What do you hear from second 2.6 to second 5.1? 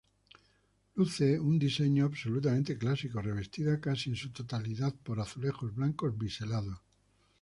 clásico, revestida casi en su totalidad